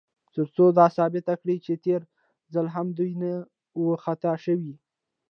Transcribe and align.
تر 0.35 0.47
څو 0.55 0.65
دا 0.79 0.85
ثابته 0.97 1.33
کړي، 1.41 1.55
چې 1.65 1.73
تېر 1.85 2.01
ځل 2.53 2.67
هم 2.75 2.87
دوی 2.97 3.11
نه 3.21 3.31
و 3.81 3.85
خطا 4.03 4.33
شوي. 4.45 4.73